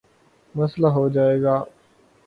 مسلہ 0.55 0.87
ہو 0.87 1.07
جائے 1.09 1.41
گا 1.41 1.55